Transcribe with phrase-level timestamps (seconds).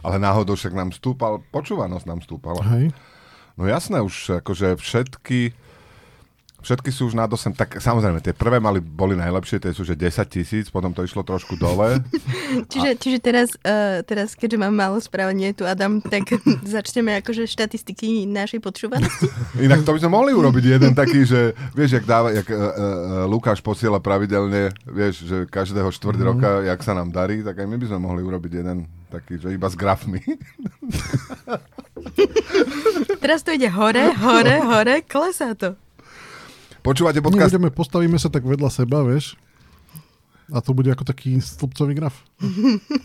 [0.00, 2.60] Ale náhodou však nám stúpal, počúvanosť nám stúpala.
[2.76, 2.92] Hej.
[3.54, 5.52] No jasné, už akože všetky
[6.60, 9.96] Všetky sú už nad 8, tak samozrejme, tie prvé mali, boli najlepšie, tie sú že
[9.96, 12.04] 10 tisíc, potom to išlo trošku dole.
[12.72, 16.36] čiže, čiže teraz, uh, teraz, keďže mám málo správanie tu Adam, tak
[16.76, 19.32] začneme akože štatistiky našej počúvanosti.
[19.66, 22.68] Inak to by sme mohli urobiť jeden taký, že vieš, jak, dáva, jak uh, uh,
[23.24, 26.28] Lukáš posiela pravidelne, vieš, že každého štvrť mm.
[26.28, 29.50] roka, jak sa nám darí, tak aj my by sme mohli urobiť jeden taký, že
[29.50, 30.22] iba s grafmi.
[33.22, 35.74] Teraz to ide hore, hore, hore, klesá to.
[36.80, 37.52] Počúvate podcast?
[37.52, 39.36] Nebudeme, postavíme sa tak vedľa seba, vieš.
[40.54, 42.14] A to bude ako taký stĺpcový graf.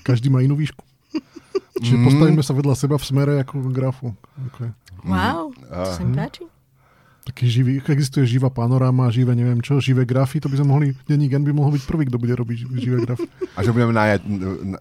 [0.07, 0.85] Každý má inú výšku.
[1.75, 2.05] Čiže mm.
[2.07, 4.15] postavíme sa vedľa seba v smere ako grafu.
[4.53, 4.71] Okay.
[5.03, 6.47] Wow, to sa mi páči.
[7.25, 11.25] Taký živý, existuje živá panoráma, živé neviem čo, živé grafy, to by sme mohli, denní
[11.25, 13.25] gen by mohol byť prvý, kto bude robiť živé grafy.
[13.57, 14.21] A že budeme najať,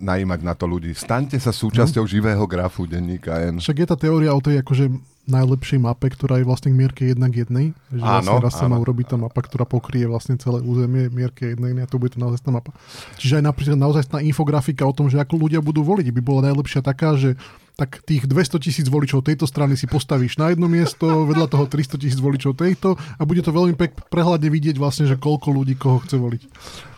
[0.04, 0.92] najímať na to ľudí.
[0.92, 2.10] Staňte sa súčasťou no.
[2.10, 3.64] živého grafu denníka N.
[3.64, 4.92] Však je tá teória o tej akože
[5.24, 7.96] najlepšej mape, ktorá je vlastne k mierke 1 k 1.
[7.96, 11.56] Že áno, vlastne raz sa má urobiť tá mapa, ktorá pokrie vlastne celé územie mierke
[11.56, 12.76] 1 a to bude to naozaj mapa.
[13.16, 16.84] Čiže aj napríklad naozaj infografika o tom, že ako ľudia budú voliť, by bola najlepšia
[16.84, 17.40] taká, že
[17.74, 21.98] tak tých 200 tisíc voličov tejto strany si postavíš na jedno miesto, vedľa toho 300
[21.98, 25.98] tisíc voličov tejto a bude to veľmi pek prehľadne vidieť vlastne, že koľko ľudí koho
[26.06, 26.42] chce voliť.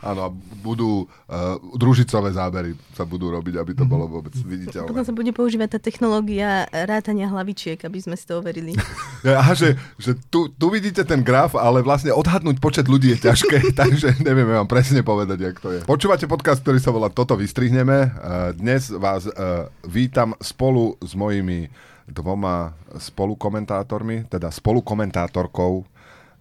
[0.07, 0.31] Áno, a
[0.63, 3.91] budú uh, družicové zábery sa budú robiť, aby to mm-hmm.
[3.91, 4.87] bolo vôbec viditeľné.
[4.87, 8.77] Potom sa bude používať tá technológia rátania hlavičiek, aby sme si to overili.
[9.25, 13.59] Aha, že, že tu, tu vidíte ten graf, ale vlastne odhadnúť počet ľudí je ťažké,
[13.81, 15.81] takže nevieme vám presne povedať, jak to je.
[15.89, 18.13] Počúvate podcast, ktorý sa volá Toto vystrihneme.
[18.15, 20.66] Uh, dnes vás uh, vítam spolu
[21.03, 21.69] s mojimi
[22.07, 25.83] dvoma spolukomentátormi, teda spolukomentátorkou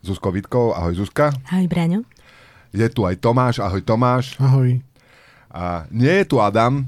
[0.06, 0.78] Zuzko Vitkou.
[0.78, 1.34] Ahoj Zuzka.
[1.50, 2.06] Ahoj Braňo.
[2.70, 3.58] Je tu aj Tomáš.
[3.58, 4.38] Ahoj Tomáš.
[4.38, 4.78] Ahoj.
[5.50, 6.86] A nie je tu Adam,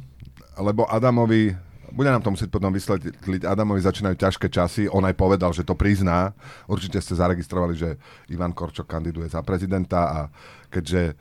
[0.60, 1.56] lebo Adamovi,
[1.90, 5.74] bude nám to musieť potom vysvetliť, Adamovi začínajú ťažké časy, on aj povedal, že to
[5.74, 6.36] prizná.
[6.70, 7.96] Určite ste zaregistrovali, že
[8.30, 10.20] Ivan Korčok kandiduje za prezidenta a
[10.70, 11.16] keďže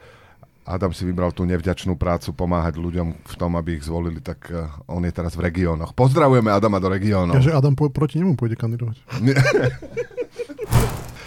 [0.66, 4.66] Adam si vybral tú nevďačnú prácu pomáhať ľuďom v tom, aby ich zvolili, tak eh,
[4.90, 5.94] on je teraz v regiónoch.
[5.94, 7.38] Pozdravujeme Adama do regiónov.
[7.38, 8.98] Takže Adam po, proti nemu pôjde kandidovať.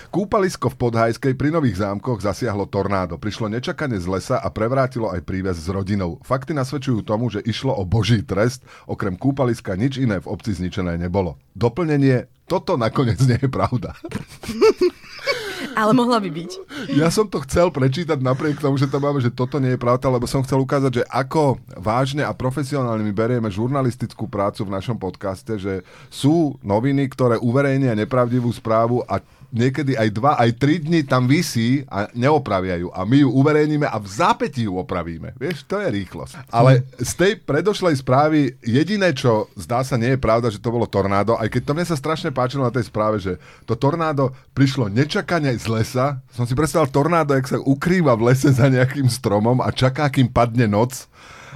[0.09, 3.21] Kúpalisko v Podhajskej pri Nových zámkoch zasiahlo tornádo.
[3.21, 6.17] Prišlo nečakane z lesa a prevrátilo aj príves s rodinou.
[6.25, 8.65] Fakty nasvedčujú tomu, že išlo o boží trest.
[8.89, 11.37] Okrem kúpaliska nič iné v obci zničené nebolo.
[11.53, 13.93] Doplnenie, toto nakoniec nie je pravda.
[15.79, 16.51] Ale mohla by byť.
[16.99, 20.11] Ja som to chcel prečítať napriek tomu, že to máme, že toto nie je pravda,
[20.11, 24.99] lebo som chcel ukázať, že ako vážne a profesionálne my berieme žurnalistickú prácu v našom
[24.99, 31.05] podcaste, že sú noviny, ktoré uverejnia nepravdivú správu a niekedy aj dva, aj tri dni
[31.05, 32.89] tam vysí a neopravia ju.
[32.93, 35.33] A my ju uverejníme a v zápätí ju opravíme.
[35.37, 36.53] Vieš, to je rýchlosť.
[36.53, 40.85] Ale z tej predošlej správy jediné, čo zdá sa nie je pravda, že to bolo
[40.85, 44.89] tornádo, aj keď to mne sa strašne páčilo na tej správe, že to tornádo prišlo
[44.89, 46.21] nečakane z lesa.
[46.33, 50.29] Som si predstavil tornádo, jak sa ukrýva v lese za nejakým stromom a čaká, kým
[50.29, 51.09] padne noc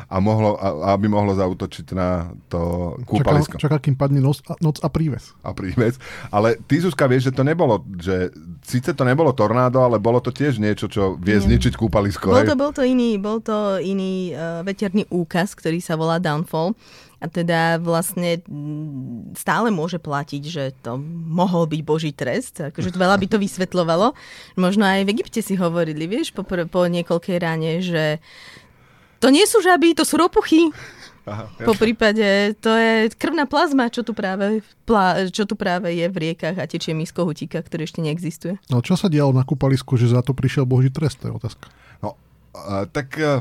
[0.08, 3.56] a mohlo, a, aby mohlo zautočiť na to kúpalisko.
[3.58, 5.36] Čaká, čaká kým padne noc a, noc a príves.
[5.44, 6.00] A príves.
[6.32, 8.32] Ale ty, Zuzka, vieš, že to nebolo, že
[8.64, 11.44] síce to nebolo tornádo, ale bolo to tiež niečo, čo vie Nie.
[11.44, 12.32] zničiť kúpalisko.
[12.32, 16.76] Bol to, bol to iný, bol to iný uh, veterný úkaz, ktorý sa volá Downfall.
[17.24, 18.44] A teda vlastne
[19.32, 21.00] stále môže platiť, že to
[21.32, 22.60] mohol byť Boží trest.
[22.60, 24.12] Akože veľa by to vysvetľovalo.
[24.60, 28.20] Možno aj v Egypte si hovorili, vieš, po, po niekoľkej ráne, že
[29.24, 30.68] to nie sú žaby, to sú ropuchy.
[31.24, 36.04] Aha, po prípade, to je krvná plazma, čo tu, práve, plá, čo tu práve je
[36.12, 38.60] v riekach a tečie mi z kohutíka, ktorý ešte neexistuje.
[38.68, 41.72] No čo sa dialo na kúpalisku, že za to prišiel Boží trest, to je otázka.
[42.04, 42.20] No,
[42.52, 43.40] uh, tak uh,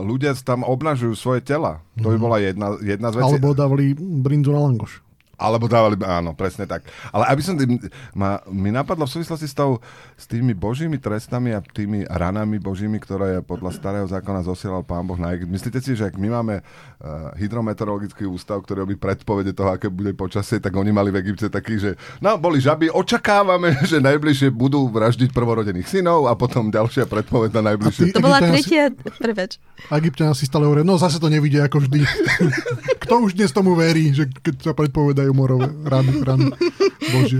[0.00, 1.84] ľudia tam obnažujú svoje tela.
[2.00, 2.24] To by mhm.
[2.24, 3.36] bola jedna, jedna z vecí.
[3.36, 5.04] Alebo dávali brindu na langoš.
[5.34, 6.86] Alebo dávali, áno, presne tak.
[7.10, 7.78] Ale aby som, tým,
[8.14, 9.82] ma, mi napadlo v súvislosti s, tou,
[10.14, 15.18] s tými božími trestami a tými ranami božími, ktoré podľa starého zákona zosielal pán Boh
[15.18, 15.50] na Egypt.
[15.50, 20.12] Myslíte si, že ak my máme uh, hydrometeorologický ústav, ktorý robí predpovede toho, aké bude
[20.14, 24.86] počasie, tak oni mali v Egypte taký, že no, boli žaby, očakávame, že najbližšie budú
[24.90, 28.14] vraždiť prvorodených synov a potom ďalšia predpoveď na najbližšie.
[28.14, 29.58] To bola tretia, preveč.
[29.88, 32.04] Egyptiania si stále hovoria, no zase to nevidia ako vždy.
[33.04, 36.52] Kto už dnes tomu verí, že keď sa predpovedajú dajú morové rany, rany.
[37.16, 37.38] Bože.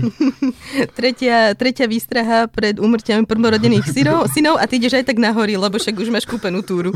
[0.97, 5.77] Tretia, tretia výstraha pred úmrtiami prvorodených synov, synov a ty ideš aj tak nahory, lebo
[5.77, 6.89] však už máš kúpenú túru.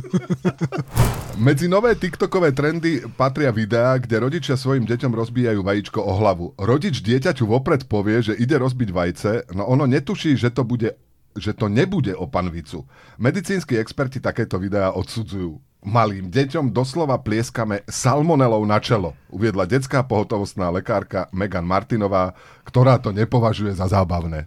[1.37, 6.45] Medzi nové TikTokové trendy patria videá, kde rodičia svojim deťom rozbijajú vajíčko o hlavu.
[6.57, 10.97] Rodič dieťaťu vopred povie, že ide rozbiť vajce, no ono netuší, že to bude
[11.37, 12.83] že to nebude o panvicu.
[13.21, 15.61] Medicínsky experti takéto videá odsudzujú.
[15.79, 22.35] Malým deťom doslova plieskame salmonelou na čelo, uviedla detská pohotovostná lekárka Megan Martinová,
[22.67, 24.45] ktorá to nepovažuje za zábavné.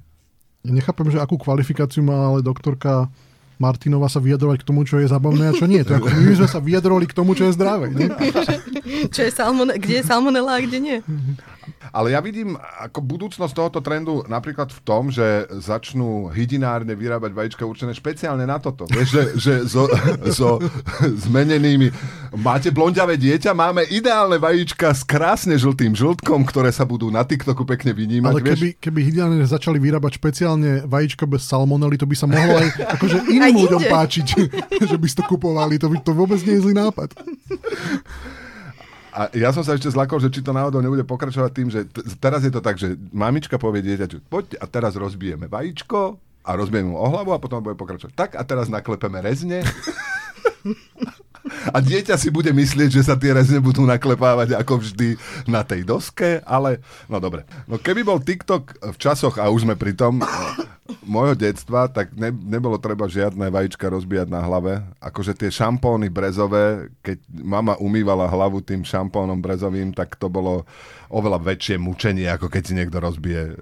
[0.62, 3.10] Nechápem, že akú kvalifikáciu má ale doktorka
[3.58, 5.86] Martinova sa vyjadrovať k tomu, čo je zabavné a čo nie.
[5.86, 7.94] To ako my sme sa vyjadrovali k tomu, čo je zdravé.
[7.94, 8.10] Nie?
[9.14, 10.98] čo je salmone- kde je salmonela a kde nie.
[11.90, 17.66] Ale ja vidím ako budúcnosť tohoto trendu napríklad v tom, že začnú hydinárne vyrábať vajíčka
[17.66, 18.86] určené špeciálne na toto.
[18.86, 19.90] Vieš, že, že so,
[20.38, 20.50] so
[21.02, 21.90] zmenenými...
[22.38, 23.52] Máte blondiavé dieťa?
[23.52, 28.32] Máme ideálne vajíčka s krásne žltým žltkom, ktoré sa budú na TikToku pekne vynímať.
[28.32, 28.80] Ale keby, vieš?
[28.80, 32.68] keby hydinárne začali vyrábať špeciálne vajíčka bez salmonely, to by sa mohlo aj
[32.98, 34.26] akože iným ľuďom páčiť,
[34.90, 35.76] že by si to kupovali.
[35.76, 37.12] To, by, to vôbec nie je zlý nápad.
[39.12, 42.04] A ja som sa ešte zlakol, že či to náhodou nebude pokračovať tým, že t-
[42.16, 46.90] teraz je to tak, že mamička povie dieťaťu, poď a teraz rozbijeme vajíčko a rozbijeme
[46.90, 48.12] mu o hlavu a potom bude pokračovať.
[48.16, 49.60] Tak a teraz naklepeme rezne.
[51.74, 55.84] a dieťa si bude myslieť, že sa tie rezne budú naklepávať ako vždy na tej
[55.84, 57.44] doske, ale no dobre.
[57.68, 60.24] No keby bol TikTok v časoch, a už sme pri tom,
[61.00, 64.84] môjho detstva, tak ne, nebolo treba žiadne vajíčka rozbíjať na hlave.
[65.00, 70.68] Akože tie šampóny brezové, keď mama umývala hlavu tým šampónom brezovým, tak to bolo
[71.12, 73.54] oveľa väčšie mučenie, ako keď si niekto rozbije uh,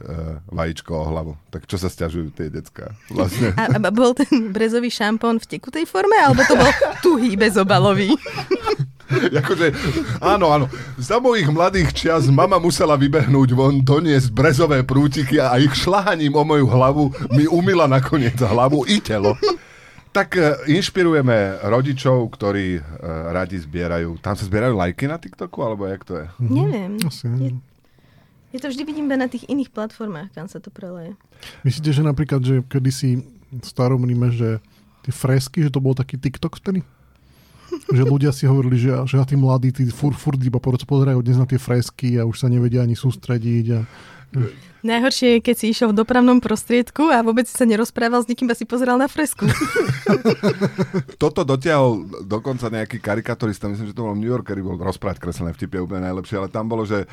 [0.54, 1.32] vajíčko o hlavu.
[1.50, 2.94] Tak čo sa stiažujú tie decka?
[3.10, 3.50] Vlastne.
[3.58, 6.70] A, a bol ten brezový šampón v tekutej forme, alebo to bol
[7.02, 8.14] tuhý bezobalový?
[9.38, 9.74] Jakože,
[10.22, 10.66] áno, áno.
[10.96, 16.44] Za mojich mladých čias mama musela vybehnúť von, doniesť brezové prútiky a ich šlahaním o
[16.46, 17.04] moju hlavu
[17.34, 19.34] mi umila nakoniec hlavu i telo.
[20.10, 22.82] Tak uh, inšpirujeme rodičov, ktorí uh,
[23.30, 24.18] radi zbierajú.
[24.18, 26.26] Tam sa zbierajú lajky na TikToku, alebo jak to je?
[26.26, 26.50] Mm-hmm.
[26.50, 26.92] Neviem.
[27.06, 27.50] Asi, je,
[28.50, 31.14] je to vždy vidím na tých iných platformách, kam sa to preleje.
[31.62, 33.22] Myslíte, že napríklad, že kedysi
[33.62, 34.58] starom Ríme, že
[35.06, 36.82] tie fresky, že to bol taký TikTok vtedy?
[37.90, 41.46] Že ľudia si hovorili, že, že tí mladí, tí fur, furt iba pozerajú dnes na
[41.46, 43.66] tie fresky a už sa nevedia ani sústrediť.
[43.74, 43.80] A...
[44.80, 48.48] Najhoršie je, keď si išiel v dopravnom prostriedku a vôbec si sa nerozprával s nikým,
[48.48, 49.44] a si pozeral na fresku.
[51.22, 55.84] Toto dotiahol dokonca nejaký karikaturista, myslím, že to bol New Yorker, bol rozprávať kreslené vtipy
[55.84, 57.06] úplne najlepšie, ale tam bolo, že e,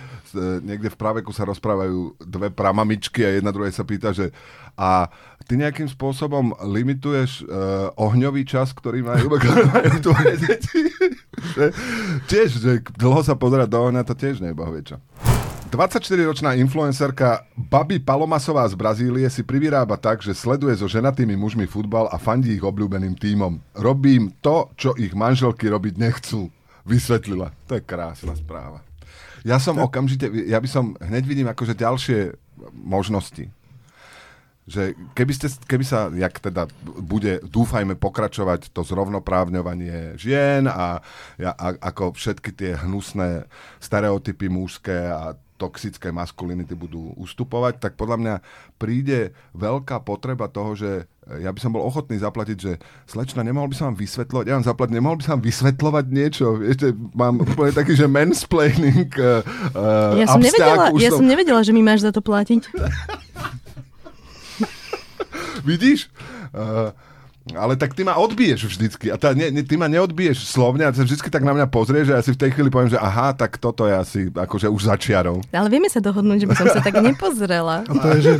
[0.63, 4.31] niekde v praveku sa rozprávajú dve pramamičky a jedna druhej sa pýta, že
[4.77, 5.09] a
[5.47, 9.31] ty nejakým spôsobom limituješ uh, ohňový čas, ktorý majú,
[9.71, 10.91] majú tvoje deti?
[12.27, 14.99] tiež, že dlho sa pozerať do ohňa, to tiež je čo.
[15.67, 22.07] 24-ročná influencerka Babi Palomasová z Brazílie si privyrába tak, že sleduje so ženatými mužmi futbal
[22.07, 23.59] a fandí ich obľúbeným tímom.
[23.75, 26.47] Robím to, čo ich manželky robiť nechcú,
[26.87, 27.51] vysvetlila.
[27.67, 28.79] To je krásna správa.
[29.43, 32.35] Ja som okamžite, ja by som hneď vidím akože ďalšie
[32.71, 33.51] možnosti
[34.67, 40.99] že keby, ste, keby sa, jak teda bude, dúfajme, pokračovať to zrovnoprávňovanie žien a,
[41.39, 43.47] a ako všetky tie hnusné
[43.79, 48.35] stereotypy mužské a toxické maskulinity budú ustupovať, tak podľa mňa
[48.77, 51.09] príde veľká potreba toho, že
[51.41, 52.77] ja by som bol ochotný zaplatiť, že
[53.09, 56.45] slečna, nemohol by som vám vysvetľovať, ja vám zaplatiť, nemohol by som vám vysvetľovať niečo,
[56.61, 56.87] ešte
[57.17, 59.41] mám úplne taký, že mansplaining uh,
[60.13, 62.69] ja som, nevedela, ja som nevedela, že mi máš za to platiť.
[65.67, 66.07] Vidíš?
[66.55, 66.95] Uh,
[67.55, 69.07] ale tak ty ma odbiješ vždycky.
[69.07, 72.11] A tá, nie, nie, ty ma neodbiješ slovne a ty vždycky tak na mňa pozrieš
[72.11, 74.91] a ja si v tej chvíli poviem, že aha, tak toto je asi akože už
[74.91, 75.39] začiarou.
[75.55, 77.87] Ale vieme sa dohodnúť, že by som sa tak nepozrela.
[77.87, 78.33] A to je, že,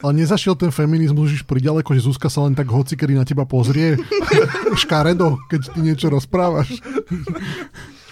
[0.00, 3.44] ale nezašiel ten feminizmus už priďaleko, že Zuzka sa len tak hoci, kedy na teba
[3.44, 4.00] pozrie
[4.82, 6.80] škaredo, keď ty niečo rozprávaš.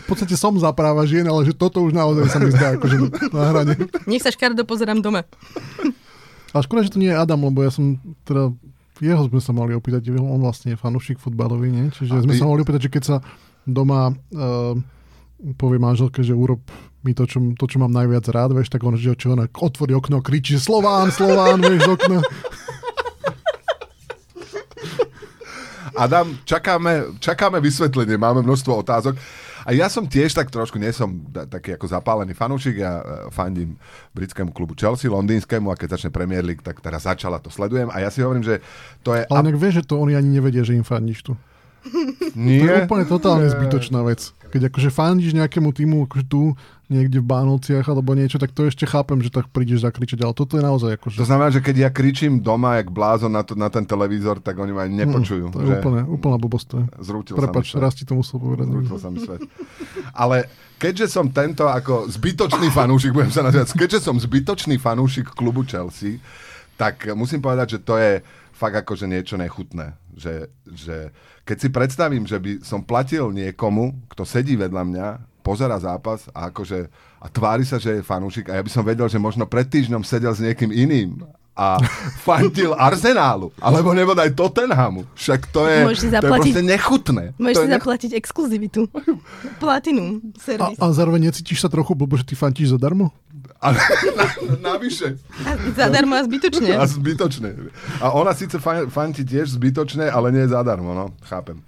[0.03, 2.97] V podstate som zapráva žien, ale že toto už naozaj sa mi zdá akože
[3.33, 3.75] na hrane.
[4.05, 5.25] Nech sa škaredo pozerám doma.
[6.53, 7.97] Ale škoda, že to nie je Adam, lebo ja som
[8.29, 8.53] teda
[9.03, 11.91] jeho sme sa mali opýtať, on vlastne je fanúšik futbalový, nie?
[11.91, 12.39] Čiže a sme ty...
[12.39, 13.17] sa mohli opýtať, že keď sa
[13.67, 14.79] doma uh,
[15.59, 16.63] povie manželke, že urob
[17.03, 19.91] mi to čo, to, čo mám najviac rád, vieš, tak on, že čo ona otvorí
[19.91, 22.23] okno, kričí, Slován, Slován, vieš, z okna.
[25.99, 29.19] Adam, čakáme, čakáme vysvetlenie, máme množstvo otázok.
[29.63, 33.79] A ja som tiež tak trošku, nie som taký ako zapálený fanúšik, ja e, fandím
[34.13, 38.03] britskému klubu Chelsea, londýnskému a keď začne Premier League, tak teraz začala, to sledujem a
[38.03, 38.59] ja si hovorím, že
[39.07, 39.23] to je...
[39.31, 39.57] Ale ab...
[39.59, 41.33] vieš, že to oni ani nevedia, že im fandíš tu.
[42.39, 42.63] Nie?
[42.63, 44.31] To je úplne totálne zbytočná vec.
[44.53, 46.53] Keď akože fandíš nejakému týmu akože tu,
[46.93, 50.61] niekde v Bánovciach alebo niečo, tak to ešte chápem, že tak prídeš zakričať, ale toto
[50.61, 51.17] je naozaj akože...
[51.17, 54.61] To znamená, že keď ja kričím doma, jak blázon na, to, na ten televízor, tak
[54.61, 55.49] oni ma nepočujú.
[55.49, 55.75] Mm, to je že...
[55.81, 56.67] úplne, úplná blbosť.
[56.69, 56.87] To je.
[57.01, 58.69] Zrútil Prepač, raz ti to musel povedať.
[58.69, 59.41] Zrútil sa mi svet.
[60.13, 65.65] Ale keďže som tento ako zbytočný fanúšik, budem sa nazývať, keďže som zbytočný fanúšik klubu
[65.65, 66.21] Chelsea,
[66.77, 68.21] tak musím povedať, že to je
[68.53, 69.97] fakt akože niečo nechutné.
[70.13, 70.35] Že,
[70.69, 70.97] že
[71.43, 75.07] keď si predstavím, že by som platil niekomu, kto sedí vedľa mňa,
[75.43, 76.87] pozera zápas a akože
[77.19, 80.07] a tvári sa, že je fanúšik a ja by som vedel, že možno pred týždňom
[80.07, 81.77] sedel s niekým iným a
[82.27, 85.05] fantil Arsenálu, alebo nebodaj Tottenhamu.
[85.13, 87.25] Však to je, zaplatiť, to je proste nechutné.
[87.37, 87.77] Môžeš si nech...
[87.77, 88.89] zaplatiť exkluzivitu.
[89.61, 90.81] Platinum servis.
[90.81, 93.13] A, a zároveň necítiš sa trochu blbo, že ty fantíš zadarmo?
[93.63, 93.79] Ale
[94.19, 94.27] na,
[94.75, 95.15] navyše.
[95.47, 96.75] A zadarmo a zbytočne.
[96.75, 97.71] A zbytočne.
[98.03, 98.59] A ona síce
[98.91, 101.15] fantí tiež zbytočne, ale nie zadarmo, no.
[101.31, 101.63] Chápem.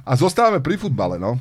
[0.00, 1.36] A zostávame pri futbale, no.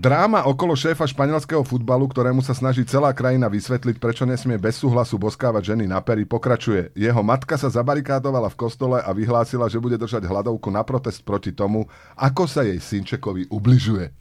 [0.00, 5.18] Dráma okolo šéfa španielského futbalu, ktorému sa snaží celá krajina vysvetliť, prečo nesmie bez súhlasu
[5.18, 6.94] boskávať ženy na pery, pokračuje.
[6.94, 11.50] Jeho matka sa zabarikádovala v kostole a vyhlásila, že bude držať hladovku na protest proti
[11.50, 14.14] tomu, ako sa jej synčekovi ubližuje.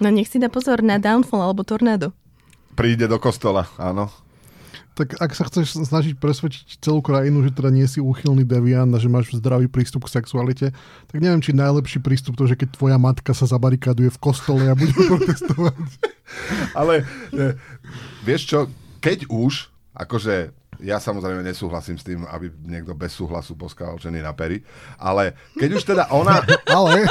[0.00, 2.16] No nech si dá pozor na downfall alebo tornádo.
[2.76, 4.12] Príde do kostola, áno
[4.96, 8.98] tak ak sa chceš snažiť presvedčiť celú krajinu, že teda nie si úchylný deviant a
[8.98, 10.72] že máš zdravý prístup k sexualite,
[11.12, 14.72] tak neviem, či najlepší prístup to, že keď tvoja matka sa zabarikáduje v kostole a
[14.72, 15.76] bude protestovať.
[16.72, 17.04] Ale
[17.36, 17.60] e,
[18.24, 18.58] vieš čo,
[19.04, 24.32] keď už, akože ja samozrejme nesúhlasím s tým, aby niekto bez súhlasu poskával ženy na
[24.32, 24.60] pery,
[25.00, 26.40] ale keď už teda ona...
[26.78, 27.06] ale...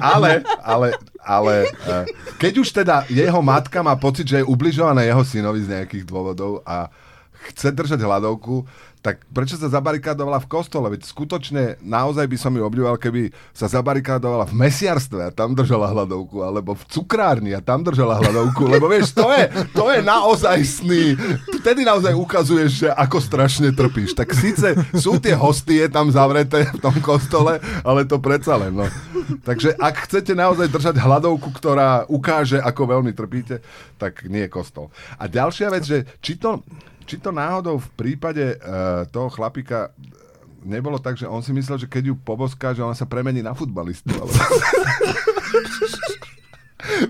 [0.00, 0.30] ale,
[0.62, 0.88] ale,
[1.20, 1.96] ale, e,
[2.36, 6.60] keď už teda jeho matka má pocit, že je ubližovaná jeho synovi z nejakých dôvodov
[6.66, 6.88] a
[7.50, 8.64] chce držať hladovku,
[9.04, 10.88] tak prečo sa zabarikádovala v kostole?
[10.88, 15.92] Veď skutočne naozaj by som ju obdivoval, keby sa zabarikádovala v mesiarstve a tam držala
[15.92, 19.44] hladovku, alebo v cukrárni a tam držala hladovku, lebo vieš, to je,
[19.76, 21.20] to je naozaj sný.
[21.60, 24.16] Vtedy naozaj ukazuješ, že ako strašne trpíš.
[24.16, 28.72] Tak síce sú tie hostie tam zavreté v tom kostole, ale to predsa len.
[28.72, 28.88] No.
[29.44, 33.60] Takže ak chcete naozaj držať hladovku, ktorá ukáže, ako veľmi trpíte,
[34.00, 34.88] tak nie je kostol.
[35.20, 36.64] A ďalšia vec, že či to,
[37.04, 39.92] či to náhodou v prípade uh, toho chlapika
[40.64, 43.52] nebolo tak, že on si myslel, že keď ju poboská, že ona sa premení na
[43.52, 44.10] futbalistu.
[44.16, 44.32] Ale...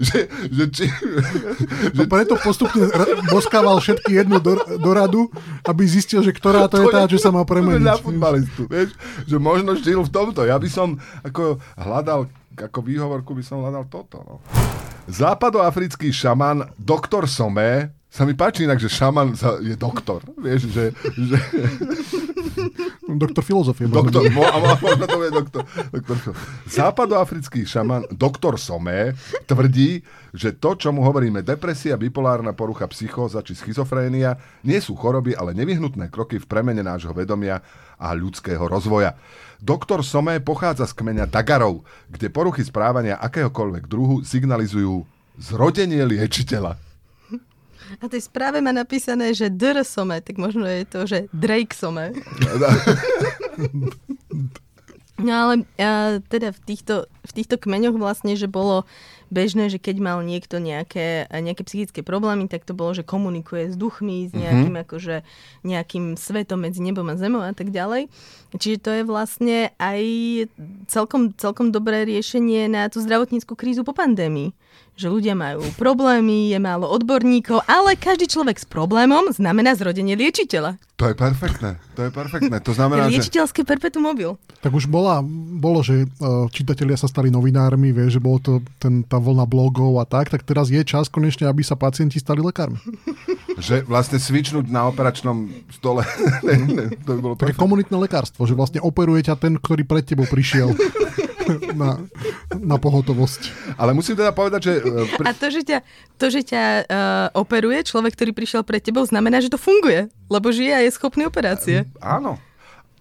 [0.02, 0.18] že,
[0.50, 1.94] že, či, že...
[1.94, 2.90] No preto postupne
[3.30, 5.30] boskával všetky jednu do, do radu,
[5.64, 7.86] aby zistil, že ktorá to, to je tá, čo sa má premeniť.
[7.86, 8.92] Na futbalistu, vieš?
[9.30, 10.42] Že možno žil v tomto.
[10.44, 12.26] Ja by som ako hľadal,
[12.58, 14.18] ako výhovorku by som hľadal toto.
[14.26, 14.34] No.
[15.06, 20.22] Západoafrický šaman doktor Somé sa mi páči inak, že šaman sa, je doktor.
[20.38, 20.94] Vieš, že...
[21.18, 21.38] že...
[23.26, 23.90] doktor filozofie.
[23.90, 26.32] Doktor, mo, a možno to je doktor, doktor.
[26.70, 29.18] Západoafrický šaman, doktor Somé,
[29.50, 35.34] tvrdí, že to, čo mu hovoríme depresia, bipolárna porucha psychóza či schizofrénia, nie sú choroby,
[35.34, 37.66] ale nevyhnutné kroky v premene nášho vedomia
[37.98, 39.18] a ľudského rozvoja.
[39.58, 45.02] Doktor Somé pochádza z kmeňa Dagarov, kde poruchy správania akéhokoľvek druhu signalizujú
[45.34, 46.93] zrodenie liečiteľa.
[48.00, 49.84] A tej správe má napísané, že Dr.
[49.86, 52.14] Some, tak možno je to, že Drake Some.
[55.14, 58.82] No ale a, teda v týchto, v týchto kmeňoch vlastne, že bolo
[59.30, 63.76] bežné, že keď mal niekto nejaké, nejaké psychické problémy, tak to bolo, že komunikuje s
[63.78, 64.40] duchmi, s mhm.
[64.42, 64.84] nejakým, mm-hmm.
[64.84, 65.16] akože,
[65.62, 68.10] nejakým svetom medzi nebom a zemou a tak ďalej.
[68.58, 70.02] Čiže to je vlastne aj
[70.90, 74.50] celkom, celkom dobré riešenie na tú zdravotníckú krízu po pandémii
[74.94, 80.78] že ľudia majú problémy, je málo odborníkov, ale každý človek s problémom znamená zrodenie liečiteľa.
[80.94, 82.56] To je perfektné, to je perfektné.
[82.62, 83.68] To znamená, Liečiteľské že...
[83.68, 84.38] perpetuum mobil.
[84.62, 85.26] Tak už bola,
[85.58, 89.98] bolo, že uh, čitatelia sa stali novinármi, vie, že bolo to ten, tá vlna blogov
[89.98, 92.78] a tak, tak teraz je čas konečne, aby sa pacienti stali lekármi.
[93.58, 96.06] že vlastne svičnúť na operačnom stole.
[97.06, 100.70] to by bolo Také komunitné lekárstvo, že vlastne operuje ťa ten, ktorý pred tebou prišiel.
[101.80, 102.02] na,
[102.54, 103.74] na pohotovosť.
[103.78, 104.72] Ale musím teda povedať, že...
[104.80, 105.24] Uh, pri...
[105.28, 105.78] A to, že ťa,
[106.16, 110.50] to, že ťa uh, operuje človek, ktorý prišiel pred tebou, znamená, že to funguje, lebo
[110.50, 111.88] žije a je schopný operácie.
[111.98, 112.32] Uh, áno.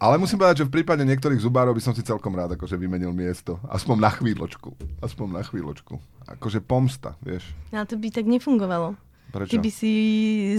[0.03, 3.15] Ale musím povedať, že v prípade niektorých zubárov by som si celkom rád akože vymenil
[3.15, 3.55] miesto.
[3.71, 4.75] Aspoň na chvíľočku.
[4.99, 5.95] Aspoň na chvíľočku.
[6.27, 7.47] Akože pomsta, vieš.
[7.71, 8.99] Ale to by tak nefungovalo.
[9.33, 9.57] Prečo?
[9.57, 9.93] Keby si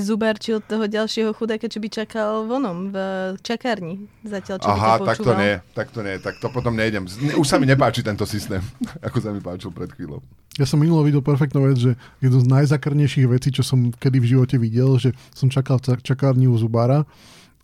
[0.03, 2.99] zubarčil toho ďalšieho chudáka, čo by čakal vonom v
[3.39, 4.11] čakárni.
[4.27, 7.07] Zatiaľ, čo Aha, by tak to nie, tak to nie, tak to potom nejdem.
[7.39, 8.59] Už sa mi nepáči tento systém,
[9.07, 10.27] ako sa mi páčil pred chvíľou.
[10.59, 14.31] Ja som minulo videl perfektnú vec, že jedno z najzakrnejších vecí, čo som kedy v
[14.35, 17.07] živote videl, že som čakal v čakárni u zubára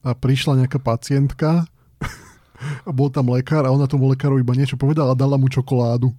[0.07, 1.67] a prišla nejaká pacientka
[2.87, 6.15] a bol tam lekár a ona tomu lekárovi iba niečo povedala a dala mu čokoládu.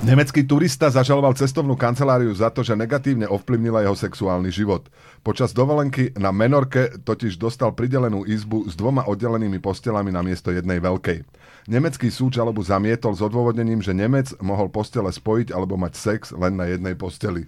[0.00, 4.88] Nemecký turista zažaloval cestovnú kanceláriu za to, že negatívne ovplyvnila jeho sexuálny život.
[5.20, 10.80] Počas dovolenky na Menorke totiž dostal pridelenú izbu s dvoma oddelenými postelami na miesto jednej
[10.80, 11.20] veľkej.
[11.68, 16.56] Nemecký súd žalobu zamietol s odôvodnením, že Nemec mohol postele spojiť alebo mať sex len
[16.56, 17.44] na jednej posteli.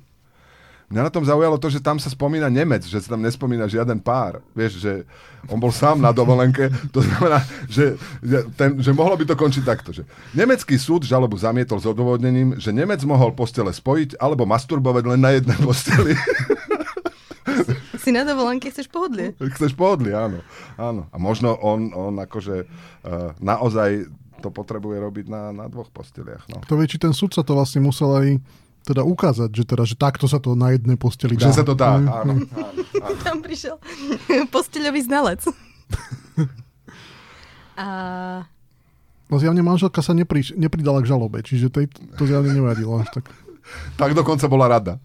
[0.92, 3.96] Mňa na tom zaujalo to, že tam sa spomína Nemec, že sa tam nespomína žiaden
[3.96, 4.44] pár.
[4.52, 4.92] Vieš, že
[5.48, 7.96] on bol sám na dovolenke, to znamená, že,
[8.60, 9.96] ten, že mohlo by to končiť takto.
[9.96, 10.04] Že
[10.36, 15.32] nemecký súd žalobu zamietol s odôvodnením, že Nemec mohol postele spojiť alebo masturbovať len na
[15.32, 16.12] jednej posteli.
[17.96, 19.32] Si na dovolenke, chceš pohodlie.
[19.40, 20.44] Chceš pohodlie, áno.
[20.76, 21.08] áno.
[21.08, 26.44] A možno on, on akože uh, naozaj to potrebuje robiť na, na dvoch posteliach.
[26.50, 26.60] No.
[26.66, 28.28] To vie, či ten sudca to vlastne musel aj
[28.82, 31.48] teda ukázať, že, teda, že takto sa to na jednej posteli dá.
[31.48, 32.10] Že sa to dá, áno.
[32.10, 32.82] áno, áno.
[33.22, 33.78] Tam prišiel
[34.54, 35.40] posteľový znalec.
[37.78, 37.86] A...
[39.32, 41.88] No zjavne manželka sa nepriš, nepridala k žalobe, čiže tej,
[42.20, 43.32] to zjavne nevadilo až tak.
[43.96, 45.00] tak dokonca bola rada.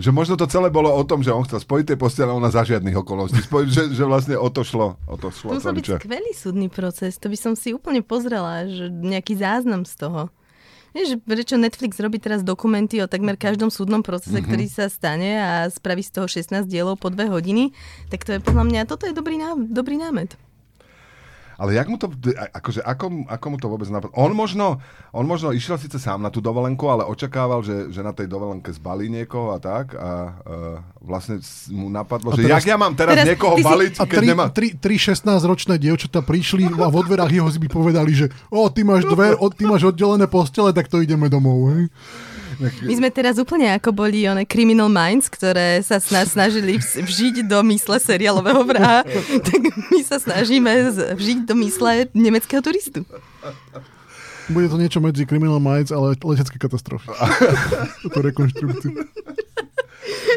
[0.00, 2.64] Že možno to celé bolo o tom, že on chcel spojiť tie postele, ona za
[2.64, 3.44] žiadnych okolností.
[3.44, 4.96] Spoj, že, že vlastne o to šlo.
[5.04, 7.20] O to šlo to musel byť skvelý súdny proces.
[7.20, 10.32] To by som si úplne pozrela, že nejaký záznam z toho.
[10.90, 14.48] Vieš, prečo Netflix robí teraz dokumenty o takmer každom súdnom procese, mm-hmm.
[14.50, 17.70] ktorý sa stane a spraví z toho 16 dielov po dve hodiny,
[18.10, 20.34] tak to je podľa mňa, toto je dobrý, ná, dobrý námet.
[21.60, 22.08] Ale jak mu to,
[22.56, 24.16] akože ako, ako mu to vôbec napadlo?
[24.16, 24.80] On možno,
[25.12, 28.72] on možno išiel síce sám na tú dovolenku, ale očakával, že, že na tej dovolenke
[28.72, 31.36] zbalí niekoho a tak a uh, vlastne
[31.68, 34.26] mu napadlo, a že teraz, jak ja mám teraz, teraz niekoho baliť, si, keď tri,
[34.32, 34.44] nemá...
[34.48, 39.04] Tri, tri 16-ročné dievčatá prišli a vo dverách jeho by povedali, že o, ty máš,
[39.04, 41.76] dve, o, ty máš oddelené postele, tak to ideme domov.
[41.76, 41.92] Hej?
[42.60, 47.96] My sme teraz úplne ako boli one Criminal Minds, ktoré sa snažili vžiť do mysle
[47.96, 49.02] seriálového vraha,
[49.48, 50.68] tak my sa snažíme
[51.16, 53.08] vžiť do mysle nemeckého turistu.
[54.50, 57.06] Bude to niečo medzi Criminal Minds, ale letecké katastrofy.
[58.04, 58.92] Toto rekonštrukciu.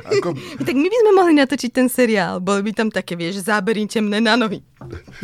[0.04, 0.36] Ako...
[0.68, 2.40] Tak my by sme mohli natočiť ten seriál.
[2.40, 4.64] Boli by tam také, vieš, zábery temné na nohy.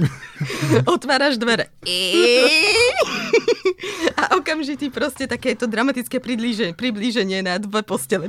[0.94, 1.70] Otváraš dvere.
[4.20, 8.28] A okamžitý proste takéto dramatické priblíženie, priblíženie na dve postele.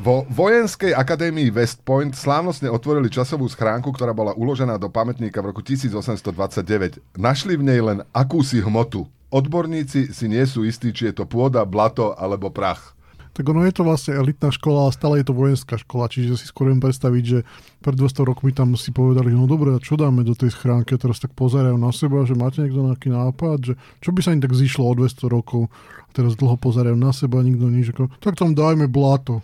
[0.00, 5.52] Vo vojenskej akadémii West Point slávnostne otvorili časovú schránku, ktorá bola uložená do pamätníka v
[5.52, 7.20] roku 1829.
[7.20, 9.04] Našli v nej len akúsi hmotu.
[9.28, 12.96] Odborníci si nie sú istí, či je to pôda, blato alebo prach
[13.30, 16.46] tak ono je to vlastne elitná škola, ale stále je to vojenská škola, čiže si
[16.50, 17.38] skôr viem predstaviť, že
[17.78, 21.22] pred 200 rokmi tam si povedali, no dobre, čo dáme do tej schránky, a teraz
[21.22, 24.52] tak pozerajú na seba, že máte niekto nejaký nápad, že čo by sa im tak
[24.52, 25.70] zišlo o 200 rokov,
[26.06, 29.42] a teraz dlho pozerajú na seba, nikto nič, ako, tak tam dajme blato.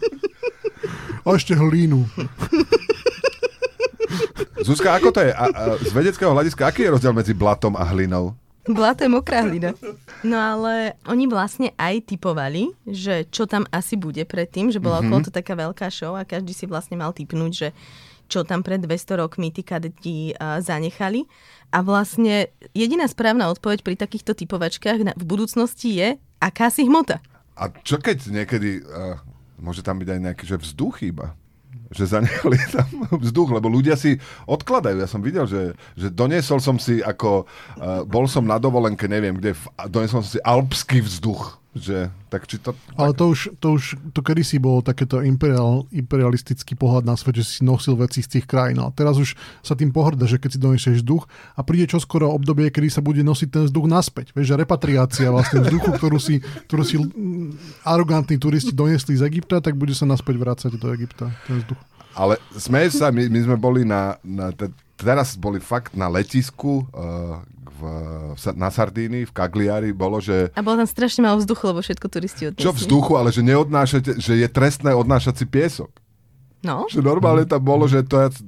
[1.24, 2.04] a ešte hlínu.
[4.60, 5.32] Zuzka, ako to je?
[5.32, 8.36] A, a, z vedeckého hľadiska, aký je rozdiel medzi blatom a hlinou?
[8.68, 9.72] Blato je mokrá hlina.
[10.20, 15.16] No ale oni vlastne aj typovali, že čo tam asi bude predtým, že bola mm-hmm.
[15.16, 17.68] okolo to taká veľká show a každý si vlastne mal typnúť, že
[18.30, 21.26] čo tam pred 200 rokmi tí kadeti uh, zanechali.
[21.74, 27.18] A vlastne jediná správna odpoveď pri takýchto typovačkách na, v budúcnosti je akási hmota.
[27.58, 29.18] A čo keď niekedy, uh,
[29.58, 31.34] môže tam byť aj nejaký že vzduch iba?
[31.90, 32.88] Že zanechali tam
[33.20, 34.96] vzduch, lebo ľudia si odkladajú.
[35.02, 37.44] Ja som videl, že, že doniesol som si ako,
[37.78, 39.58] uh, bol som na dovolenke, neviem kde,
[39.90, 41.59] doniesol som si alpský vzduch.
[41.70, 46.74] Že, tak či to, Ale to už, to už, to kedysi bolo takéto imperial, imperialistický
[46.74, 48.82] pohľad na svet, že si nosil veci z tých krajín.
[48.82, 52.74] A teraz už sa tým pohrda, že keď si donesieš vzduch a príde čoskoro obdobie,
[52.74, 54.34] kedy sa bude nosiť ten vzduch naspäť.
[54.34, 56.98] Vieš, že repatriácia vlastne vzduchu, ktorú si, ktorú si
[57.86, 61.78] arogantní turisti doniesli z Egypta, tak bude sa naspäť vrácať do Egypta ten vzduch.
[62.18, 66.82] Ale sme sa, my, my sme boli na, na te, teraz boli fakt na letisku
[66.90, 67.38] uh,
[67.80, 67.84] v,
[68.60, 70.52] na Sardínii, v Cagliari, bolo, že...
[70.52, 72.66] A bolo tam strašne malo vzduchu, lebo všetko turisti odnesli.
[72.68, 75.88] Čo vzduchu, ale že neodnášate, že je trestné odnášať si piesok.
[76.60, 76.84] No.
[76.92, 78.44] Že normálne tam bolo, že to je,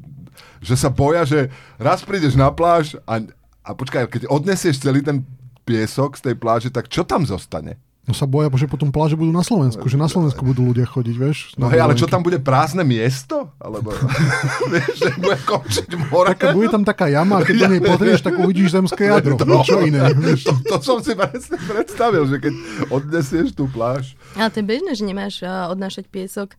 [0.60, 1.48] že sa boja, že
[1.80, 3.24] raz prídeš na pláž a,
[3.64, 5.24] a počkaj, keď odnesieš celý ten
[5.64, 7.80] piesok z tej pláže, tak čo tam zostane?
[8.02, 11.16] No sa boja, že potom pláže budú na Slovensku, že na Slovensku budú ľudia chodiť,
[11.22, 11.54] vieš?
[11.54, 13.54] No hej, ale čo tam bude prázdne miesto?
[13.62, 13.94] Alebo,
[14.74, 16.34] vieš, že bude končiť more?
[16.34, 19.38] Taká, bude tam taká jama a keď do nej pozrieš, tak uvidíš zemské jadro.
[19.38, 20.10] To, no, čo iné.
[20.18, 20.50] Vieš?
[20.50, 22.54] To, to, som si presne predstavil, že keď
[22.90, 24.18] odnesieš tú pláž.
[24.34, 26.58] Ale to je bežné, že nemáš uh, odnášať piesok.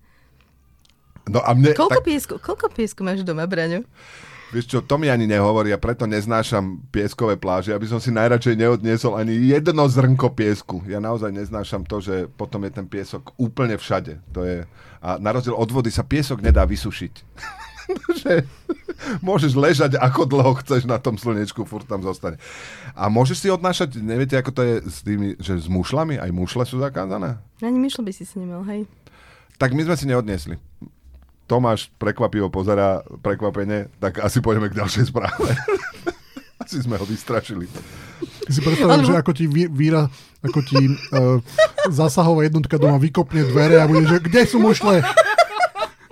[1.27, 2.08] No a mne, koľko, tak...
[2.08, 3.84] piesku, koľko piesku máš doma, Braňo?
[4.53, 8.53] Vieš čo, to mi ani nehovorí a preto neznášam pieskové pláže, aby som si najradšej
[8.53, 10.85] neodniesol ani jedno zrnko piesku.
[10.85, 14.21] Ja naozaj neznášam to, že potom je ten piesok úplne všade.
[14.37, 14.69] To je,
[15.01, 17.13] a na rozdiel od vody sa piesok nedá vysušiť.
[18.21, 18.45] že
[19.25, 22.37] môžeš ležať ako dlho chceš na tom slnečku, furt tam zostane.
[22.93, 26.63] A môžeš si odnášať, neviete, ako to je s tými, že s mušlami, aj mušle
[26.69, 27.41] sú zakázané?
[27.59, 28.85] Ani myšl by si si nemal, hej.
[29.57, 30.55] Tak my sme si neodniesli.
[31.43, 35.51] Tomáš prekvapivo pozerá prekvapenie, tak asi pôjdeme k ďalšej správe.
[36.63, 37.67] asi sme ho vystrašili.
[38.47, 40.08] Si predstavujem, že ako ti víra,
[40.39, 41.39] ako ti uh,
[41.91, 45.03] zásahová jednotka doma vykopne dvere a bude, že kde sú mušle?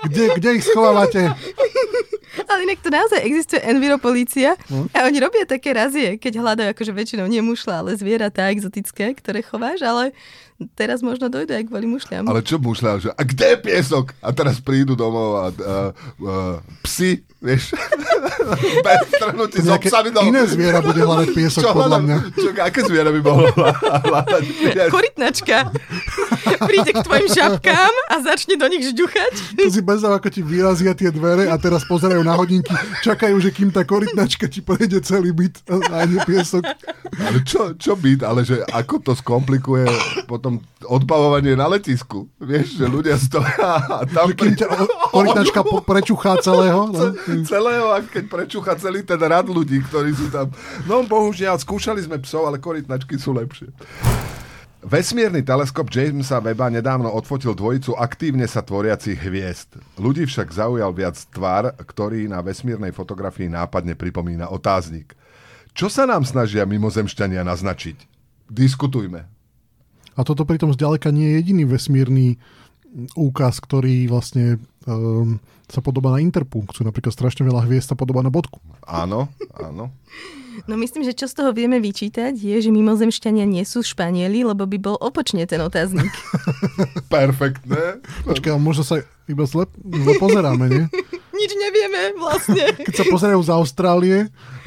[0.02, 1.32] Kde, kde ich schovávate?
[2.48, 4.88] Ale inak to naozaj existuje enviropolícia hm?
[4.96, 9.44] a oni robia také razie, keď hľadajú akože väčšinou nie mušla, ale zvieratá exotické, ktoré
[9.44, 10.16] chováš, ale
[10.78, 12.30] teraz možno dojde aj kvôli mušľam.
[12.30, 13.02] Ale čo mušľam?
[13.02, 14.06] Že, a kde je piesok?
[14.22, 16.36] A teraz prídu domov a, a, a
[16.86, 17.74] psi, vieš,
[18.86, 20.30] bez strhnutí s obsami domov.
[20.30, 22.16] Iné zviera bude hľadať piesok, čo, podľa mňa.
[22.38, 23.50] Čo, aké zviera by mohlo
[24.06, 24.92] hľadať piesok?
[24.94, 25.58] Korytnačka.
[26.62, 29.34] Príde k tvojim šapkám a začne do nich žďuchať.
[29.58, 32.74] To si bezdav, ako ti vyrazia tie dvere a teraz pozerajú na hodinky,
[33.06, 36.64] čakajú, že kým tá korytnačka ti prejde celý byt a nie piesok.
[37.12, 38.24] Ale čo, čo byt?
[38.24, 39.86] Ale že ako to skomplikuje
[40.26, 42.32] potom odbavovanie na letisku.
[42.40, 44.32] Vieš, že ľudia stoja a tam...
[44.32, 44.68] Kým ťa
[45.12, 46.88] korytnačka prečuchá celého.
[46.90, 47.14] No?
[47.46, 50.50] Celého, a keď prečuchá celý ten rad ľudí, ktorí sú tam.
[50.88, 53.70] No bohužiaľ, skúšali sme psov, ale korytnačky sú lepšie.
[54.82, 59.78] Vesmírny teleskop Jamesa Weba nedávno odfotil dvojicu aktívne sa tvoriacich hviezd.
[60.02, 65.14] Ľudí však zaujal viac tvar, ktorý na vesmírnej fotografii nápadne pripomína otáznik.
[65.78, 68.10] Čo sa nám snažia mimozemšťania naznačiť?
[68.50, 69.30] Diskutujme.
[70.18, 72.42] A toto pritom zďaleka nie je jediný vesmírny
[73.16, 75.40] úkaz, ktorý vlastne um,
[75.72, 76.84] sa podobá na interpunkciu.
[76.84, 78.60] Napríklad strašne veľa hviezd sa podobá na bodku.
[78.84, 79.96] Áno, áno.
[80.68, 84.68] No myslím, že čo z toho vieme vyčítať je, že mimozemšťania nie sú Španieli, lebo
[84.68, 86.12] by bol opočne ten otáznik.
[87.08, 88.04] Perfektné.
[88.28, 89.00] Počkaj, možno sa
[89.32, 90.86] iba zle, zle pozeráme, nie?
[91.42, 92.64] Nič nevieme vlastne.
[92.88, 94.18] Keď sa pozerajú z Austrálie,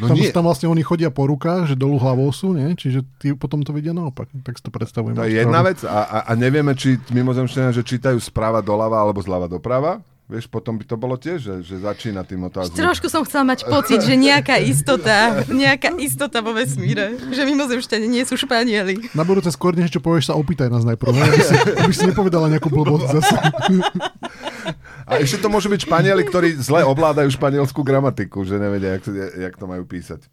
[0.03, 2.75] no tam, tam vlastne oni chodia po rukách, že dolu hlavou sú, nie?
[2.75, 4.27] Čiže tí potom to vidia naopak.
[4.43, 5.15] Tak si to predstavujem.
[5.15, 9.23] To je jedna vec a, a, a nevieme, či mimozemšťania, že čítajú správa doľava alebo
[9.23, 10.03] zľava doprava.
[10.25, 12.81] Vieš, potom by to bolo tiež, že, že začína tým otázkom.
[12.81, 18.25] Trošku som chcela mať pocit, že nejaká istota, nejaká istota vo vesmíre, že mimozemšťania nie
[18.25, 19.13] sú Španieli.
[19.13, 22.49] Na budúce skôr než čo povieš, sa opýtaj nás najprv, aby si, aby si nepovedala
[22.49, 23.37] nejakú blbosť zase.
[25.05, 29.05] A ešte to môžu byť Španieli, ktorí zle ovládajú španielskú gramatiku, že nevedia, jak,
[29.37, 30.25] jak to majú písať.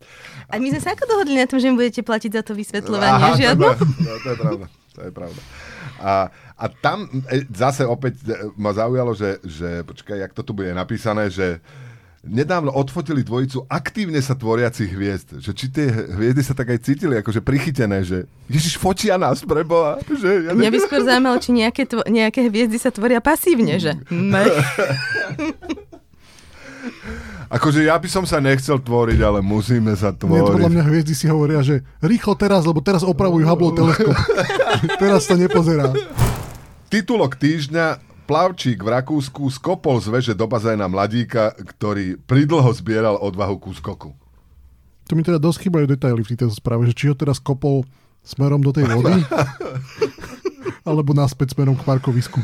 [0.48, 3.12] A my sme sa ako dohodli na tom, že mi budete platiť za to vysvetľovanie?
[3.12, 3.68] Aha, žiadno?
[3.76, 4.66] To, no, to je pravda.
[4.96, 5.42] To je pravda.
[6.00, 10.52] A, a tam e, zase opäť e, ma zaujalo, že, že počkaj, jak to tu
[10.54, 11.62] bude napísané, že
[12.22, 15.42] nedávno odfotili dvojicu aktívne sa tvoriacich hviezd.
[15.42, 19.98] Že či tie hviezdy sa tak aj cítili akože prichytené, že Ježiš, fotia nás preboha.
[20.06, 23.98] Že ja Mňa by skôr zaujímalo, či nejaké, tvo- nejaké hviezdy sa tvoria pasívne, že?
[27.52, 30.40] Akože ja by som sa nechcel tvoriť, ale musíme sa tvoriť.
[30.40, 34.16] Nie, podľa mňa hviezdy si hovoria, že rýchlo teraz, lebo teraz opravujú Hubble teleskop.
[34.96, 35.92] teraz sa nepozerá.
[36.88, 43.60] Titulok týždňa Plavčík v Rakúsku skopol z veže do bazéna mladíka, ktorý pridlho zbieral odvahu
[43.60, 44.16] ku skoku.
[45.04, 47.84] Tu mi teda dosť chýbajú detaily v tejto správe, že či ho teraz kopol
[48.22, 49.22] smerom do tej vody,
[50.90, 52.42] alebo naspäť smerom k parkovisku.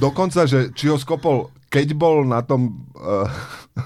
[0.00, 3.26] Dokonca, že či ho skopol keď bol na tom uh,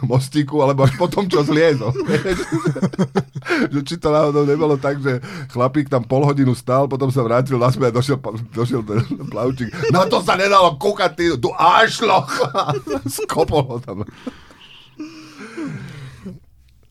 [0.05, 1.91] mostíku, alebo až potom, čo zliezol.
[3.73, 5.19] že či to náhodou nebolo tak, že
[5.51, 8.19] chlapík tam pol hodinu stál, potom sa vrátil naspäť a došiel,
[8.53, 9.73] došiel ten plavčík.
[9.91, 12.31] Na to sa nedalo kúkať, ty, tu ášloch!
[13.17, 14.07] Skopol ho tam.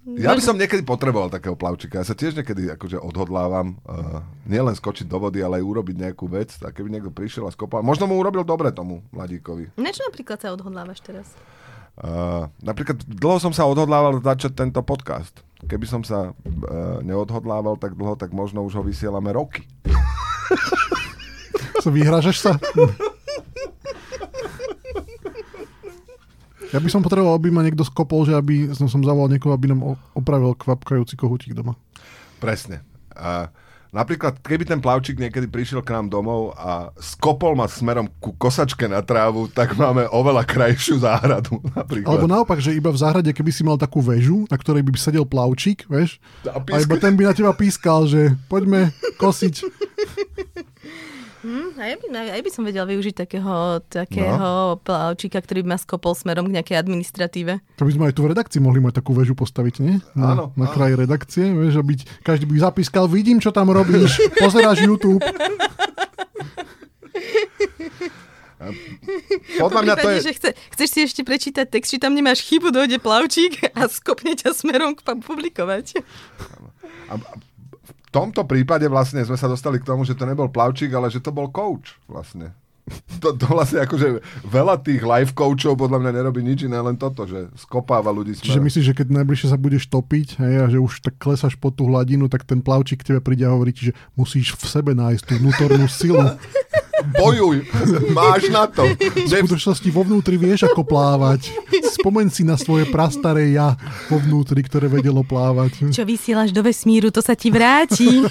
[0.08, 2.00] Ja by som niekedy potreboval takého plavčika.
[2.00, 6.26] Ja sa tiež niekedy akože odhodlávam uh, nielen skočiť do vody, ale aj urobiť nejakú
[6.32, 6.56] vec.
[6.64, 9.76] A keby niekto prišiel a skopal, možno mu urobil dobre tomu mladíkovi.
[9.76, 11.28] Na čo napríklad sa odhodlávaš teraz?
[12.00, 15.44] Uh, napríklad dlho som sa odhodlával začať tento podcast.
[15.68, 19.68] Keby som sa uh, neodhodlával tak dlho, tak možno už ho vysielame roky.
[21.84, 22.52] Co, vyhražeš sa?
[26.70, 29.74] Ja by som potreboval, aby ma niekto skopol, že aby som, som zavolal niekoho, aby
[29.74, 31.74] nám opravil kvapkajúci kohutík doma.
[32.38, 32.86] Presne.
[33.18, 33.50] A
[33.90, 38.86] napríklad, keby ten plavčík niekedy prišiel k nám domov a skopol ma smerom ku kosačke
[38.86, 41.58] na trávu, tak máme oveľa krajšiu záhradu.
[41.80, 42.06] Napríklad.
[42.06, 45.26] Alebo naopak, že iba v záhrade, keby si mal takú väžu, na ktorej by sedel
[45.26, 49.56] plavčík, vieš, a, a iba ten by na teba pískal, že poďme kosiť.
[51.40, 54.76] Hmm, aj, by, aj by som vedel využiť takého, takého no.
[54.84, 57.64] plavčíka, ktorý by ma skopol smerom k nejakej administratíve.
[57.80, 60.04] To by sme aj tu v redakcii mohli mať takú väžu postaviť, nie?
[60.20, 60.74] Na, áno, na áno.
[60.76, 61.96] kraji redakcie, vieš, aby
[62.28, 65.24] každý by zapískal, vidím, čo tam robíš, pozeráš YouTube.
[69.64, 70.20] Podľa mňa to je...
[70.28, 74.36] Že chce, chceš si ešte prečítať text, či tam nemáš chybu, dojde plavčík a skopne
[74.36, 76.04] ťa smerom k publikovať.
[77.08, 77.16] A
[78.10, 81.30] tomto prípade vlastne sme sa dostali k tomu, že to nebol plavčík, ale že to
[81.30, 82.54] bol coach vlastne.
[83.24, 87.26] to, to vlastne akože veľa tých life coachov podľa mňa nerobí nič iné, len toto,
[87.26, 88.50] že skopáva ľudí smerom.
[88.50, 91.70] Čiže myslíš, že keď najbližšie sa budeš topiť hej, a že už tak klesaš po
[91.70, 94.92] tú hladinu, tak ten plavčík k tebe príde a hovorí ti, že musíš v sebe
[94.98, 96.24] nájsť tú vnútornú silu.
[97.20, 97.68] Bojuj,
[98.16, 98.88] máš na to.
[98.88, 101.52] V skutočnosti vo vnútri vieš, ako plávať.
[102.00, 103.76] Spomeň si na svoje prastaré ja
[104.08, 105.92] vo vnútri, ktoré vedelo plávať.
[105.92, 108.24] Čo vysielaš do vesmíru, to sa ti vráti.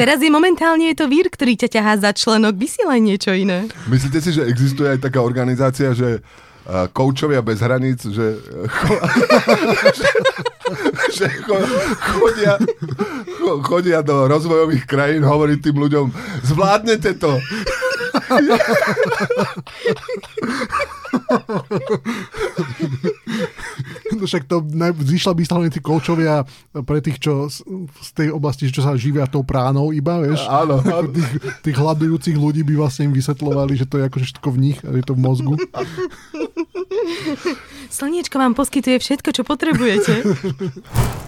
[0.00, 2.60] Teraz je momentálne je to vír, ktorý ťa ťahá za členok.
[2.60, 3.72] Vysielaj niečo iné.
[3.88, 6.20] Myslíte si, že existuje aj taká organizácia, že
[6.68, 8.36] uh, koučovia bez hraníc, že,
[8.68, 8.94] cho,
[11.16, 11.56] že cho,
[12.18, 12.52] chodia,
[13.40, 16.06] cho, chodia do rozvojových krajín hovoriť tým ľuďom,
[16.44, 17.40] zvládnete to.
[24.18, 24.64] No však to
[25.04, 26.42] zišla by stále tí koučovia
[26.84, 27.62] pre tých, čo z,
[28.02, 30.42] z tej oblasti, čo sa živia tou pránou iba, vieš.
[30.48, 30.80] Áno.
[30.82, 31.08] áno.
[31.18, 31.30] Tých,
[31.64, 34.90] tých hľadujúcich ľudí by vlastne im vysvetlovali, že to je akože všetko v nich, a
[34.92, 35.54] je to v mozgu.
[37.88, 40.12] Slniečko vám poskytuje všetko, čo potrebujete.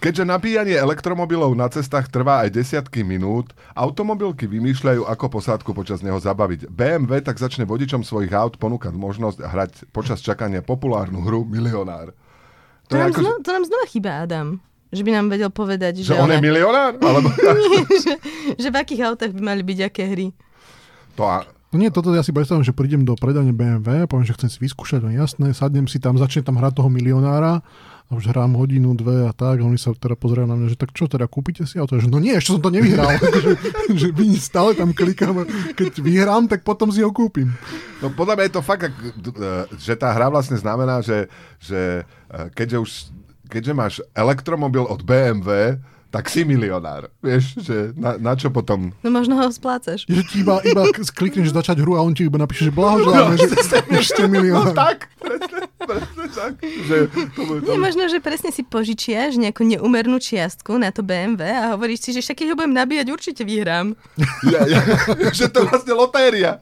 [0.00, 6.16] Keďže nabíjanie elektromobilov na cestách trvá aj desiatky minút, automobilky vymýšľajú, ako posádku počas neho
[6.16, 6.72] zabaviť.
[6.72, 12.16] BMW tak začne vodičom svojich aut ponúkať možnosť hrať počas čakania populárnu hru Milionár.
[12.88, 14.48] To, to, nám, ako, zno, to nám znova chýba, Adam.
[14.88, 16.16] Že by nám vedel povedať, že...
[16.16, 16.96] Že on je milionár?
[17.04, 17.28] Alebo...
[17.36, 18.14] Nie, že,
[18.56, 20.32] že v akých autách by mali byť aké hry.
[21.20, 21.44] To a...
[21.70, 24.58] No nie, toto ja si predstavím, že prídem do predania BMW, poviem, že chcem si
[24.64, 27.62] vyskúšať, no jasné, sadnem si tam, začne tam hrať toho milionára
[28.10, 30.78] a už hrám hodinu, dve a tak, a oni sa teda pozerajú na mňa, že
[30.82, 31.94] tak čo teda, kúpite si auto?
[31.94, 33.06] Že no nie, ešte som to nevyhral.
[33.46, 33.54] že,
[33.94, 35.46] že vy stále tam klikám,
[35.78, 37.54] keď vyhrám, tak potom si ho kúpim.
[38.02, 38.90] No podľa mňa je to fakt,
[39.78, 41.30] že tá hra vlastne znamená, že,
[41.62, 42.02] že
[42.58, 42.90] keďže už
[43.50, 45.78] keďže máš elektromobil od BMW,
[46.10, 47.06] tak si milionár.
[47.22, 48.90] Vieš, že na, na čo potom...
[49.02, 50.06] No možno ho splácaš.
[50.10, 53.42] Že ti iba, iba klikneš začať hru a on ti iba napíše, že blahoželáme, no,
[53.94, 54.74] že ste milionár.
[54.74, 55.69] No tak, presne
[56.40, 56.52] tak.
[56.64, 56.96] Že
[57.36, 61.76] to bude Nie, možno, že presne si požičiaš nejakú neumernú čiastku na to BMW a
[61.76, 63.92] hovoríš si, že však keď ho budem nabíjať, určite vyhrám.
[64.48, 64.80] Ja, ja,
[65.38, 66.56] že to vlastne lotéria.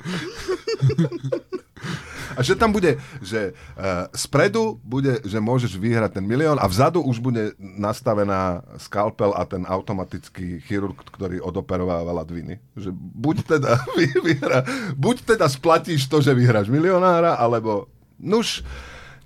[2.39, 7.03] A že tam bude, že uh, spredu bude, že môžeš vyhrať ten milión a vzadu
[7.03, 12.63] už bude nastavená skalpel a ten automatický chirurg, ktorý odoperováva ladviny.
[12.79, 13.83] Že buď teda,
[14.27, 14.63] vyhra,
[14.95, 17.91] buď teda splatíš to, že vyhráš milionára, alebo
[18.23, 18.63] nuž,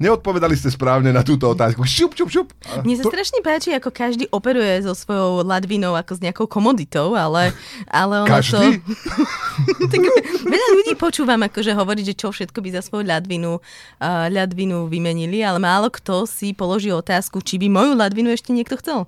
[0.02, 1.86] Neodpovedali ste správne na túto otázku.
[1.86, 2.48] Šup, šup, šup.
[2.82, 7.54] Mne sa strašne páči, ako každý operuje so svojou ladvinou ako s nejakou komoditou, ale,
[7.86, 8.82] ale ono každý?
[8.82, 9.86] to...
[9.94, 10.02] tak
[10.42, 15.38] veľa ľudí počúvam, akože hovoriť, že čo všetko by za svoju ľadvinu, uh, ľadvinu vymenili,
[15.46, 19.06] ale málo kto si položí otázku, či by moju ľadvinu ešte niekto chcel.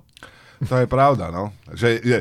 [0.63, 1.51] To je pravda, no.
[1.75, 2.17] Že je,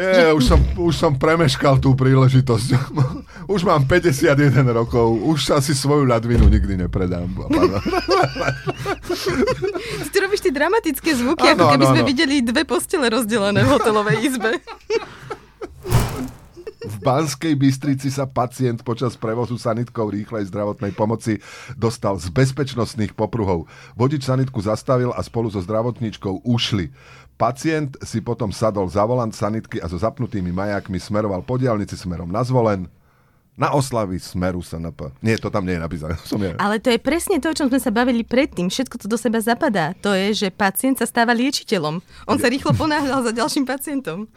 [0.00, 2.68] je, už, som, už som premeškal tú príležitosť.
[3.50, 7.26] Už mám 51 rokov, už asi svoju ľadvinu nikdy nepredám.
[10.14, 12.10] Ty robíš tie dramatické zvuky, ano, ako keby ano, sme ano.
[12.14, 14.62] videli dve postele rozdelené v hotelovej izbe.
[16.80, 21.42] V Banskej Bystrici sa pacient počas prevozu sanitkou rýchlej zdravotnej pomoci
[21.74, 23.68] dostal z bezpečnostných popruhov.
[23.98, 26.88] Vodič sanitku zastavil a spolu so zdravotníčkou ušli.
[27.40, 32.28] Pacient si potom sadol za volant sanitky a so zapnutými majákmi smeroval po diálnici smerom
[32.28, 32.84] na zvolen,
[33.56, 35.08] na oslavy Smeru SNP.
[35.24, 36.20] Nie, to tam nie je napísané.
[36.28, 36.52] Som ja.
[36.60, 38.68] Ale to je presne to, o čom sme sa bavili predtým.
[38.68, 39.96] Všetko to do seba zapadá.
[40.04, 42.04] To je, že pacient sa stáva liečiteľom.
[42.28, 44.28] On sa rýchlo ponáhľal za ďalším pacientom.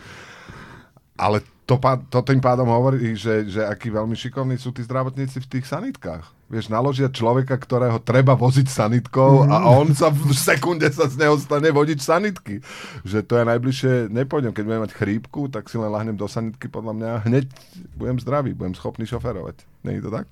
[1.19, 5.49] Ale to, to tým pádom hovorí, že, že akí veľmi šikovní sú tí zdravotníci v
[5.59, 11.09] tých sanitkách vieš, naložia človeka, ktorého treba voziť sanitkou a on sa v sekunde sa
[11.09, 12.61] z neho stane vodič sanitky.
[13.01, 16.69] Že to je najbližšie, nepôjdem, keď budem mať chrípku, tak si len lahnem do sanitky,
[16.69, 17.49] podľa mňa hneď
[17.97, 19.65] budem zdravý, budem schopný šoferovať.
[19.81, 20.27] Nie je to tak?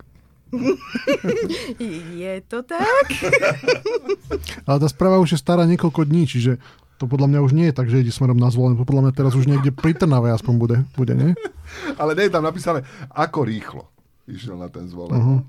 [2.22, 3.06] je to tak?
[4.68, 6.62] Ale tá správa už je stará niekoľko dní, čiže
[7.02, 8.78] to podľa mňa už nie je tak, že ide smerom na zvolen.
[8.78, 11.34] Podľa mňa teraz už niekde pri Trnave aspoň bude, bude nie?
[12.02, 13.90] Ale nie je tam napísané, ako rýchlo
[14.32, 15.18] išiel na ten zvolen.
[15.18, 15.40] Uh-huh.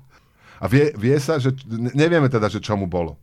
[0.63, 1.51] A vie, vie sa, že
[1.91, 3.19] nevieme teda, že čo mu bolo.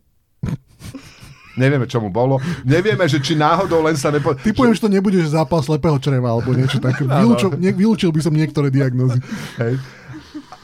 [1.57, 2.39] Nevieme, čo mu bolo.
[2.63, 4.31] Nevieme, že či náhodou len sa nepo...
[4.37, 7.03] Typujem, že to nebude že zápas slepého čreva alebo niečo také.
[7.03, 9.19] Vylúčil, ne, vylúčil by som niektoré diagnózy.
[9.59, 9.75] Hej.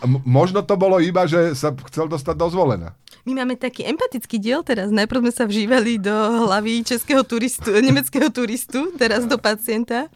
[0.06, 2.96] M- možno to bolo iba, že sa chcel dostať do zvolená.
[3.28, 4.88] My máme taký empatický diel teraz.
[4.88, 6.14] Najprv sme sa vžívali do
[6.48, 10.08] hlavy českého turistu, nemeckého turistu, teraz do pacienta.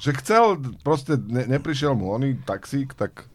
[0.00, 0.42] Že chcel,
[0.80, 3.28] proste ne, neprišiel mu oný taxík, tak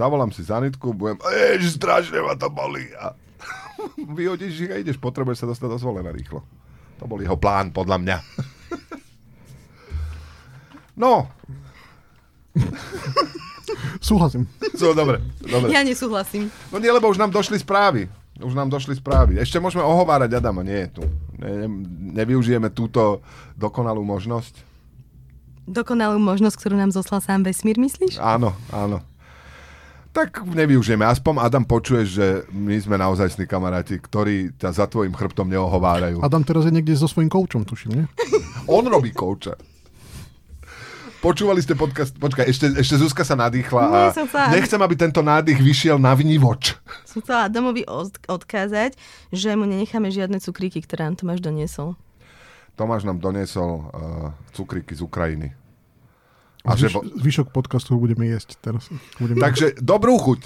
[0.00, 2.88] zavolám si zanitku, budem, jež, strašne ma to bolí.
[2.96, 3.12] A
[4.16, 6.40] vyhodíš ich a ideš, potrebuješ sa dostať do rýchlo.
[7.00, 8.16] To bol jeho plán, podľa mňa.
[11.04, 11.28] no.
[14.00, 14.48] Súhlasím.
[14.76, 15.68] So, dobre, dobre.
[15.72, 16.48] Ja nesúhlasím.
[16.72, 18.08] No nie, lebo už nám došli správy.
[18.40, 19.36] Už nám došli správy.
[19.36, 21.04] Ešte môžeme ohovárať Adama, nie je tu.
[21.36, 21.68] Ne, ne,
[22.16, 23.20] nevyužijeme túto
[23.52, 24.64] dokonalú možnosť.
[25.68, 28.16] Dokonalú možnosť, ktorú nám zoslal sám vesmír, myslíš?
[28.16, 29.04] Áno, áno.
[30.10, 31.06] Tak nevyužijeme.
[31.06, 36.18] Aspoň Adam počuješ, že my sme naozaj sní kamaráti, ktorí ťa za tvojim chrbtom neohovárajú.
[36.18, 38.04] Adam teraz je niekde so svojím koučom, tuším, nie?
[38.66, 39.54] On robí kouča.
[41.20, 45.20] Počúvali ste podcast, počkaj, ešte, ešte Zuzka sa nadýchla a Nie, sa- nechcem, aby tento
[45.20, 46.80] nádych vyšiel na vnívoč.
[47.04, 48.96] Som chcela Adamovi od- odkázať,
[49.28, 51.92] že mu nenecháme žiadne cukríky, ktoré nám Tomáš doniesol.
[52.72, 53.82] Tomáš nám doniesol uh,
[54.50, 55.52] cukriky z Ukrajiny.
[56.64, 56.98] A Zvyš, že.
[57.24, 58.88] Zvyšok podcastu budeme jesť teraz.
[59.16, 59.40] Budeme...
[59.40, 60.40] Takže dobrú chuť.